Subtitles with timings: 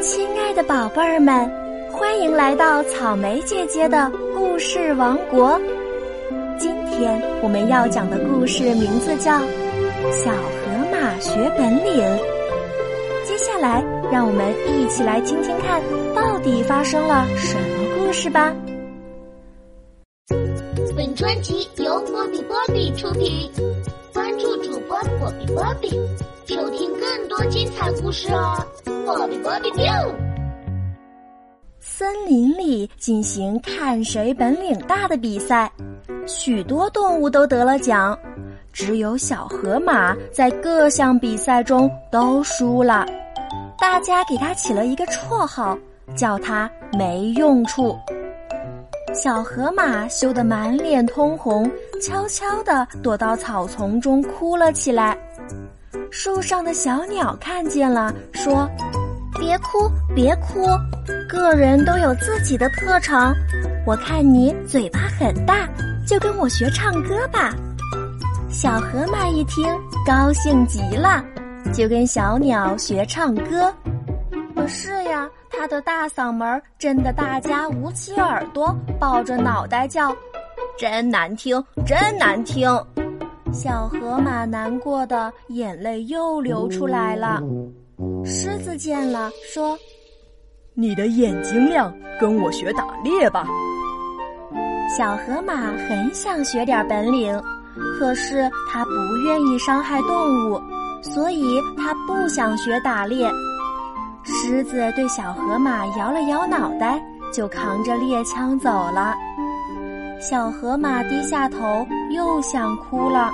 [0.00, 1.50] 亲爱的宝贝儿们，
[1.90, 5.60] 欢迎来到草莓姐姐的故事王国。
[6.56, 9.32] 今天我们要讲的故事名字叫
[10.12, 12.00] 《小河马学本领》。
[13.26, 15.82] 接下来，让我们一起来听听看，
[16.14, 18.54] 到底发生了什么故事吧。
[20.96, 23.50] 本专辑由波比波比出品，
[24.14, 25.90] 关注主播波比波比，
[26.46, 26.88] 收听
[27.38, 28.66] 多精彩故事哦！
[29.06, 30.12] 波比波比 biu。
[31.78, 35.70] 森林里进行看谁本领大的比赛，
[36.26, 38.18] 许多动物都得了奖，
[38.72, 43.06] 只有小河马在各项比赛中都输了。
[43.78, 45.78] 大家给他起了一个绰号，
[46.16, 47.96] 叫他没用处。
[49.14, 51.70] 小河马羞得满脸通红，
[52.02, 55.16] 悄悄地躲到草丛中哭了起来。
[56.10, 58.68] 树上的小鸟看见了，说
[59.38, 60.66] ：“别哭，别哭，
[61.28, 63.34] 个人都有自己的特长。
[63.86, 65.68] 我看你嘴巴很大，
[66.06, 67.54] 就跟我学唱歌吧。”
[68.50, 69.64] 小河马一听，
[70.06, 71.24] 高兴极了，
[71.72, 73.72] 就跟小鸟学唱歌。
[74.54, 75.28] 可是呀。
[75.50, 80.14] 他的大嗓门震得大家捂起耳朵，抱着脑袋叫，
[80.78, 82.70] 真难听，真难听。
[83.52, 87.42] 小河马难过的眼泪又流出来了。
[88.24, 89.76] 狮子见了，说
[90.74, 93.46] ：“你的眼睛亮，跟我学打猎吧。”
[94.96, 97.40] 小河马很想学点本领，
[97.98, 98.90] 可是他不
[99.24, 100.60] 愿意伤害动物，
[101.02, 103.28] 所以他不想学打猎。
[104.24, 109.14] 狮子对小河马摇了摇脑袋，就扛着猎枪走了。
[110.20, 113.30] 小河马低下头，又想哭了。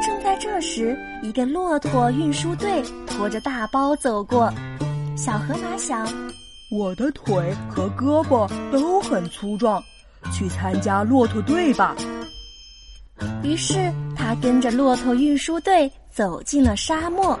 [0.00, 4.52] 正在这时，一个骆驼运输队驮着大包走过。
[5.16, 6.06] 小河马想：
[6.70, 9.82] 我的腿和胳膊都很粗壮，
[10.32, 11.96] 去参加骆驼队吧。
[13.42, 17.36] 于是他跟着骆驼运输队走进了沙漠。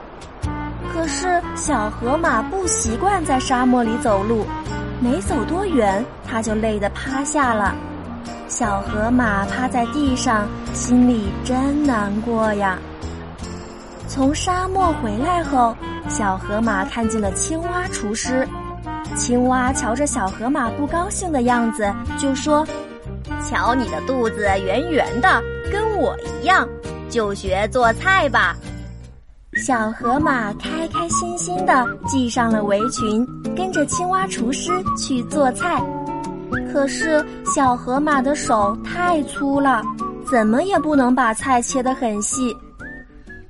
[0.92, 4.44] 可是小河马不习惯在沙漠里走路，
[5.00, 7.72] 没走多远，他就累得趴下了。
[8.52, 12.78] 小河马趴在地上，心里真难过呀。
[14.06, 15.74] 从沙漠回来后，
[16.06, 18.46] 小河马看见了青蛙厨师。
[19.16, 22.62] 青蛙瞧着小河马不高兴的样子，就说
[23.48, 25.42] ：“瞧你的肚子圆圆的，
[25.72, 26.68] 跟我一样，
[27.08, 28.54] 就学做菜吧。
[29.64, 33.26] ”小河马开开心心的系上了围裙，
[33.56, 35.82] 跟着青蛙厨师去做菜。
[36.72, 39.82] 可是小河马的手太粗了，
[40.30, 42.54] 怎么也不能把菜切得很细。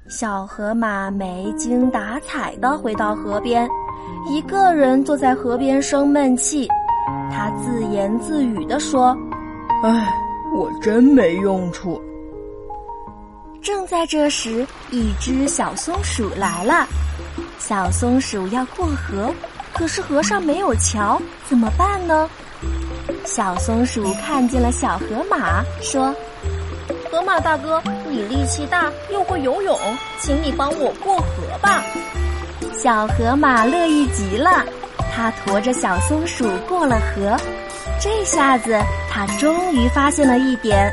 [0.09, 3.69] 小河马没精打采地回到河边，
[4.29, 6.69] 一个人坐在河边生闷气。
[7.31, 9.17] 他自言自语地说
[9.83, 10.13] ：“唉，
[10.55, 12.01] 我真没用处。”
[13.63, 16.87] 正在这时，一只小松鼠来了。
[17.59, 19.33] 小松鼠要过河，
[19.73, 22.29] 可是河上没有桥，怎么办呢？
[23.25, 26.15] 小松鼠看见了小河马，说
[27.11, 29.79] ：“河马大哥，你力气大又会游泳，
[30.19, 31.83] 请你帮我过河吧。”
[32.75, 34.65] 小河马乐意极了，
[35.15, 37.37] 它驮着小松鼠过了河。
[38.01, 38.77] 这下子，
[39.09, 40.93] 它终于发现了一点。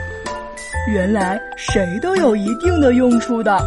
[0.87, 3.59] 原来谁都有一定的用处的。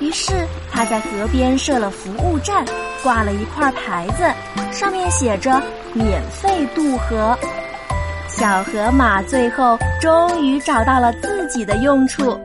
[0.00, 0.46] 于是
[0.78, 2.64] 他在河边设了服务站，
[3.02, 4.22] 挂了一块牌子，
[4.70, 5.60] 上面写着
[5.92, 7.36] “免费渡河”。
[8.30, 12.38] 小河马最后终于找到了自己的用处。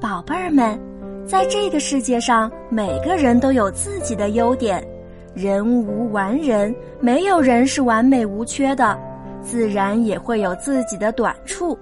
[0.00, 0.80] 宝贝儿们，
[1.26, 4.82] 在这个世界上，每个人都有自己的优点，
[5.34, 8.98] 人无完人，没有人是完美无缺的。
[9.42, 11.78] 自然也会有自己的短处，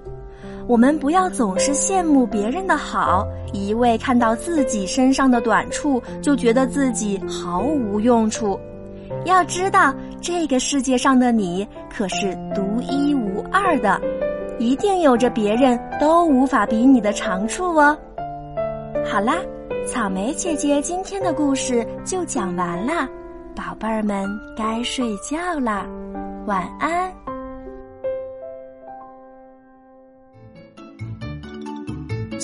[0.66, 8.58] 我们不要总是羡慕别人的好，一味看到自己身上的短处就觉得自己毫无用处。
[9.26, 14.00] 要知道，这个世界上的你可是独一无二的，
[14.58, 17.96] 一定有着别人都无法比拟的长处哦。
[19.04, 19.36] 好啦，
[19.86, 23.06] 草莓姐姐今天的故事就讲完了，
[23.54, 24.26] 宝贝儿们
[24.56, 25.86] 该睡觉啦，
[26.46, 27.23] 晚安。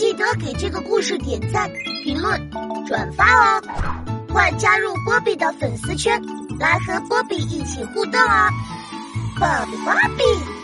[0.01, 1.71] 记得给这个故事点赞、
[2.03, 2.51] 评论、
[2.87, 3.63] 转发哦！
[4.33, 6.19] 快加入波比的粉丝圈，
[6.59, 8.49] 来和波比一起互动哦！
[9.39, 10.60] 波比波比。